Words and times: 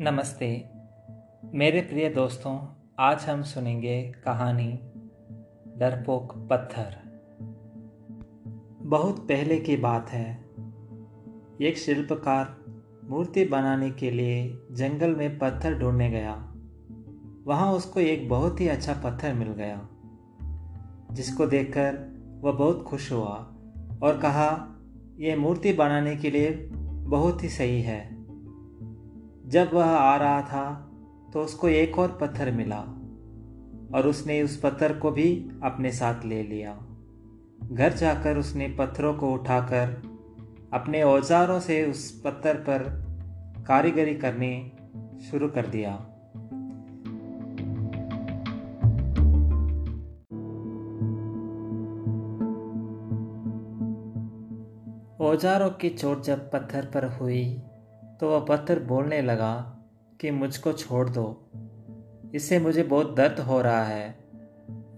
नमस्ते। 0.00 0.70
मेरे 1.54 1.80
प्रिय 1.80 2.08
दोस्तों, 2.08 2.66
आज 2.98 3.24
हम 3.24 3.42
सुनेंगे 3.42 4.12
कहानी 4.24 4.72
डरपोक 5.78 6.48
पत्थर। 6.50 6.96
बहुत 8.82 9.18
पहले 9.18 9.60
की 9.60 9.76
बात 9.76 10.08
है। 10.08 10.44
एक 11.62 11.78
शिल्पकार 11.78 12.64
मूर्ति 13.04 13.44
बनाने 13.44 13.90
के 13.90 14.10
लिए 14.10 14.58
जंगल 14.72 15.16
में 15.16 15.38
पत्थर 15.38 15.78
ढूँढने 15.78 16.10
गया। 16.10 16.34
वहाँ 17.46 17.72
उसको 17.72 18.00
एक 18.00 18.28
बहुत 18.28 18.60
ही 18.60 18.68
अच्छा 18.68 18.94
पत्थर 18.94 19.34
मिल 19.34 19.48
गया, 19.48 19.88
जिसको 21.12 21.46
देखकर 21.46 21.98
वह 22.42 22.52
बहुत 22.52 22.82
खुश 22.82 23.12
हुआ 23.12 23.56
और 24.02 24.18
कहा 24.22 24.76
यह 25.18 25.36
मूर्ति 25.36 25.72
बनाने 25.72 26.16
के 26.16 26.30
लिए 26.30 26.68
बहुत 27.08 27.42
ही 27.42 27.48
सही 27.48 27.82
है। 27.82 28.17
जब 29.48 29.70
वह 29.74 29.84
आ 29.84 30.16
रहा 30.16 30.42
था 30.42 30.90
तो 31.32 31.40
उसको 31.40 31.68
एक 31.68 31.98
और 31.98 32.18
पत्थर 32.20 32.50
मिला 32.50 32.80
और 33.94 34.06
उसने 34.06 34.42
उस 34.42 34.60
पत्थर 34.60 34.98
को 34.98 35.10
भी 35.10 35.50
अपने 35.62 35.92
साथ 35.92 36.24
ले 36.24 36.42
लिया। 36.42 36.78
घर 37.72 37.92
जाकर 37.92 38.38
उसने 38.38 38.68
पत्थरों 38.78 39.14
को 39.14 39.32
उठाकर 39.32 40.02
अपने 40.72 41.02
औजारों 41.02 41.60
से 41.60 41.90
उस 41.90 42.22
पत्थर 42.24 42.54
पर 42.54 42.82
कारीगरी 43.68 44.14
करने 44.14 44.72
शुरू 45.30 45.48
कर 45.48 45.66
दिया। 45.66 45.94
औजारों 55.20 55.70
की 55.70 55.88
चोट 55.88 56.22
जब 56.22 56.50
पत्थर 56.50 56.84
पर 56.84 57.04
हुई 57.04 57.62
तो 58.20 58.30
वह 58.30 58.40
पत्थर 58.40 58.78
बोलने 58.78 59.22
लगा 59.22 59.78
कि 60.20 60.30
मुझको 60.30 60.72
छोड़ 60.72 61.08
दो। 61.08 61.50
इससे 62.34 62.58
मुझे 62.58 62.82
बहुत 62.82 63.16
दर्द 63.16 63.40
हो 63.40 63.62
रहा 63.62 63.84
है। 63.84 64.18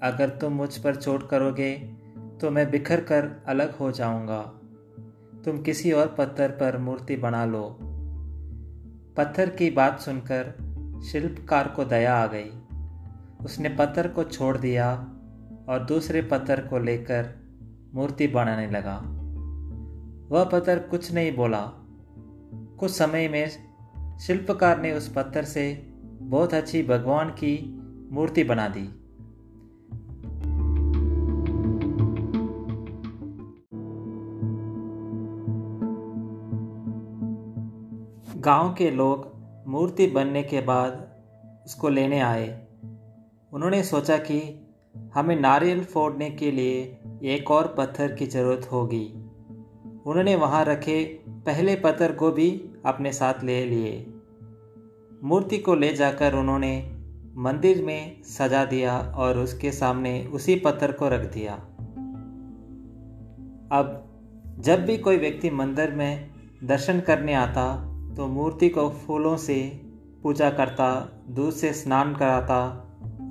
अगर 0.03 0.29
तुम 0.29 0.53
मुझ 0.53 0.79
पर 0.79 0.97
चोट 0.97 1.29
करोगे 1.29 1.75
तो 2.41 2.51
मैं 2.51 2.71
बिखर 2.71 3.01
कर 3.01 3.45
अलग 3.47 3.77
हो 3.77 3.93
जाऊँगा। 3.93 4.43
तुम 5.45 5.63
किसी 5.63 5.93
और 5.93 6.15
पत्थर 6.19 6.51
पर 6.51 6.79
मूर्ति 6.79 7.17
बना 7.17 7.45
लो। 7.45 7.79
पत्थर 9.17 9.51
की 9.51 9.71
बात 9.71 10.01
सुनकर 10.01 10.55
शिल्पकार 11.13 11.69
को 11.69 11.85
दया 11.85 12.17
आ 12.17 12.27
गई। 12.27 12.51
उसने 13.45 13.69
पत्थर 13.69 14.09
को 14.09 14.25
छोड़ 14.25 14.59
दिया 14.59 14.97
और 15.69 15.87
दूसरे 15.89 16.23
पत्थर 16.23 16.61
को 16.61 16.79
लेकर 16.79 17.35
मूर्ति 17.95 18.27
बनाने 18.27 18.71
लगा। 18.71 18.97
वह 20.37 20.45
पत्थर 20.45 20.79
कुछ 20.79 21.13
नहीं 21.13 21.37
बोला। 21.37 21.73
कुछ 22.81 22.91
समय 22.91 23.29
में 23.29 24.19
शिल्पकार 24.19 24.81
ने 24.81 24.93
उस 24.93 25.13
पत्थर 25.13 25.45
से 25.45 25.93
बहुत 26.07 26.55
अच्छी 26.55 26.83
भगवान 26.83 27.29
की 27.31 27.81
मूर्ति 28.13 28.45
बना 28.45 28.69
दी। 28.69 28.83
गाँव 38.41 38.75
के 38.75 38.91
लोग 38.91 39.33
मूर्ति 39.69 40.07
बनने 40.07 40.43
के 40.43 40.61
बाद 40.61 41.11
उसको 41.67 41.89
लेने 41.89 42.21
आए। 42.21 42.67
उन्होंने 43.53 43.83
सोचा 43.83 44.17
कि 44.17 44.67
हमें 45.15 45.41
नारियल 45.41 45.85
फोड़ने 45.85 46.31
के 46.31 46.51
लिए 46.51 46.99
एक 47.23 47.51
और 47.51 47.75
पत्थर 47.79 48.13
की 48.13 48.27
ज़रूरत 48.27 48.69
होगी। 48.73 49.07
उन्होंने 50.07 50.37
वहाँ 50.37 50.65
रखे 50.65 51.25
पहले 51.29 51.77
पत्थर 51.77 52.13
को 52.13 52.31
भी 52.31 52.70
अपने 52.87 53.13
साथ 53.13 53.45
ले 53.45 53.65
लिए। 53.65 54.15
मूर्ति 55.23 55.59
को 55.59 55.75
ले 55.75 55.93
जाकर 55.93 56.35
उन्होंने 56.35 56.73
मंदिर 57.37 57.85
में 57.85 58.23
सजा 58.23 58.65
दिया 58.65 58.99
और 59.17 59.39
उसके 59.39 59.73
सामने 59.73 60.25
उसी 60.27 60.55
पत्थर 60.57 60.93
को 60.93 61.09
रख 61.09 61.33
दिया। 61.33 61.55
अब 63.73 64.07
जब 64.59 64.85
भी 64.85 64.97
कोई 64.99 65.17
व्यक्ति 65.17 65.51
मंदिर 65.51 65.91
में 65.91 66.31
दर्शन 66.65 67.01
करने 67.01 67.35
आता 67.35 67.67
तो 68.17 68.27
मूर्ति 68.27 68.69
को 68.69 68.89
फूलों 68.91 69.37
से 69.37 69.61
पूजा 70.23 70.51
करता, 70.51 71.09
दूध 71.31 71.53
से 71.53 71.73
स्नान 71.73 72.15
कराता 72.15 72.63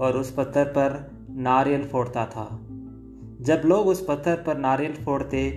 और 0.01 0.17
उस 0.17 0.31
पत्थर 0.31 0.65
पर 0.65 1.11
नारियल 1.29 1.83
फोड़ता 1.83 2.25
था। 2.25 2.47
जब 3.41 3.61
लोग 3.65 3.87
उस 3.87 4.05
पत्थर 4.05 4.35
पर 4.35 4.57
नारियल 4.57 4.93
फोड़ते 4.93 5.49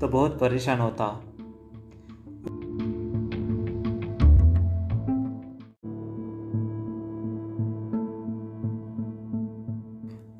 तो 0.00 0.08
बहुत 0.08 0.38
परेशान 0.40 0.78
होता। 0.78 1.08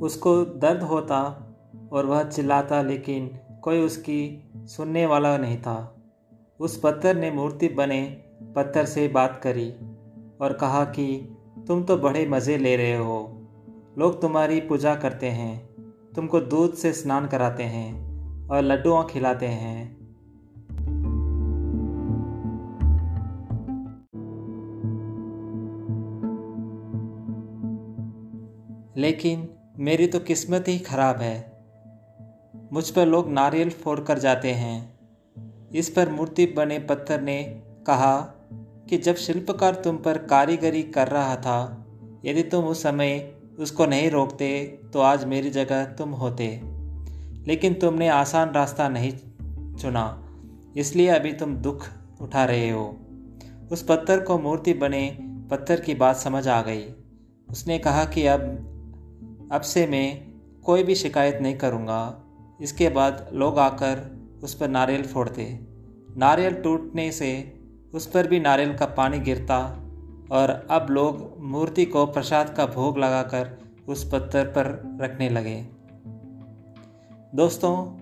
उसको 0.07 0.45
दर्द 0.45 0.83
होता 0.83 1.47
और 1.93 2.07
वह 2.07 2.23
चिल्लाता, 2.23 2.83
लेकिन 2.83 3.39
कोई 3.63 3.81
उसकी 3.81 4.51
सुनने 4.57 5.07
वाला 5.07 5.39
नहीं 5.39 5.59
था। 5.59 5.97
उस 6.61 6.81
पत्थर 6.81 7.17
ने 7.17 7.31
मूर्ति 7.31 7.69
बने 7.69 8.03
पत्थर 8.57 8.85
से 8.85 9.09
बात 9.09 9.41
करी 9.43 9.71
और 10.41 10.53
कहा 10.53 10.85
कि, 10.85 11.37
तुम 11.67 11.83
तो 11.83 11.97
बड़े 11.97 12.27
मज़े 12.27 12.57
ले 12.57 12.77
रहे 12.77 12.97
हो। 12.97 13.43
लोग 13.99 14.21
तुम्हारी 14.21 14.61
पूजा 14.61 14.95
करते 14.95 15.27
हैं। 15.27 15.67
तुमको 16.17 16.41
दूध 16.41 16.75
से 16.75 16.93
स्नान 16.93 17.27
कराते 17.27 17.63
हैं 17.63 18.17
और 18.49 18.63
लड्डुआ 18.63 19.03
खिलाते 19.03 19.47
हैं। 19.47 19.97
लेकिन 28.97 29.49
मेरी 29.79 30.07
तो 30.07 30.19
किस्मत 30.19 30.69
ही 30.69 30.79
खराब 30.79 31.17
है। 31.17 31.63
मुझ 32.73 32.89
पर 32.91 33.07
लोग 33.07 33.31
नारियल 33.31 33.71
फोड़ 33.71 33.99
कर 34.01 34.19
जाते 34.19 34.51
हैं। 34.51 34.99
इस 35.71 35.89
पर 35.91 36.09
मूर्ति 36.09 36.47
बने 36.47 36.79
पत्थर 36.79 37.21
ने 37.21 37.43
कहा 37.87 38.17
कि 38.89 38.97
जब 38.97 39.15
शिल्पकार 39.15 39.75
तुम 39.75 39.97
पर 39.97 40.19
कारीगरी 40.19 40.83
कर 40.83 41.09
रहा 41.09 41.35
था, 41.37 41.87
यदि 42.25 42.43
तुम 42.43 42.65
उस 42.65 42.83
समय 42.83 43.33
उसको 43.59 43.87
नहीं 43.87 44.11
रोकते 44.11 44.67
तो 44.93 45.01
आज 45.01 45.25
मेरी 45.25 45.51
जगह 45.51 45.85
तुम 45.87 46.11
होते। 46.11 46.49
लेकिन 47.47 47.75
तुमने 47.75 48.09
आसान 48.09 48.51
रास्ता 48.51 48.89
नहीं 48.89 49.13
चुना, 49.77 50.07
इसलिए 50.77 51.09
अभी 51.09 51.33
तुम 51.33 51.57
दुख 51.57 51.87
उठा 52.21 52.45
रहे 52.45 52.71
हो। 52.71 52.97
उस 53.73 53.83
पत्थर 53.83 54.21
को 54.21 54.39
मूर्ति 54.39 54.75
बने 54.75 55.19
पत्थर 55.51 55.81
की 55.81 55.95
बात 55.95 56.17
समझ 56.17 56.47
आ 56.49 56.61
गई। 56.63 56.83
उसने 57.51 57.79
कहा 57.79 58.05
कि 58.05 58.27
अब 58.27 58.73
अब 59.53 59.61
से 59.61 59.87
मैं 59.87 60.27
कोई 60.65 60.83
भी 60.83 60.95
शिकायत 60.95 61.39
नहीं 61.43 61.59
करूँगा। 61.59 62.23
इसके 62.61 62.89
बाद 62.89 63.31
लोग 63.33 63.59
आकर 63.59 64.17
उस 64.43 64.55
पर 64.55 64.69
नारियल 64.69 65.03
फोड़ते। 65.03 65.61
नारियल 66.17 66.55
टूटने 66.55 67.13
से 67.13 67.61
उस 67.95 68.07
पर 68.07 68.27
भी 68.27 68.41
नारियल 68.41 68.77
का 68.77 68.87
पानी 68.87 69.19
गिरता 69.19 69.59
और 70.31 70.67
अब 70.71 70.87
लोग 70.91 71.37
मूर्ति 71.39 71.85
को 71.85 72.07
प्रसाद 72.07 72.55
का 72.57 72.67
भोग 72.67 72.99
लगाकर 72.99 73.59
उस 73.89 74.11
पत्थर 74.13 74.45
पर 74.45 74.99
रखने 75.01 75.29
लगे। 75.29 75.67
दोस्तों, 77.35 77.99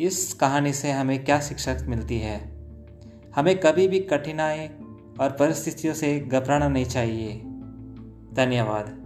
इस 0.00 0.34
कहानी 0.34 0.72
से 0.72 0.90
हमें 0.90 1.24
क्या 1.24 1.40
शिक्षा 1.40 1.76
मिलती 1.86 2.18
है? 2.18 2.38
हमें 3.36 3.60
कभी 3.60 3.88
भी 3.88 4.00
कठिनाई 4.00 4.66
और 5.20 5.30
परिस्थितियों 5.30 5.94
से 5.94 6.20
घबराना 6.20 6.68
नहीं 6.68 6.84
चाहिए। 6.84 7.32
धन्यवाद। 8.34 9.03